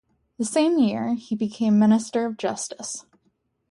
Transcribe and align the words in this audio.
The 0.39 0.45
same 0.45 0.79
year, 0.79 1.13
he 1.13 1.35
became 1.35 1.77
Minister 1.77 2.25
of 2.25 2.35
Justice. 2.35 3.05